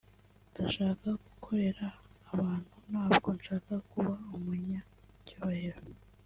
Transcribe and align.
ndashaka 0.51 1.07
gukorera 1.23 1.85
abantu 2.31 2.73
ntabwo 2.89 3.27
nshaka 3.37 3.73
kuba 3.91 4.13
umunyacyubahiro” 4.35 5.81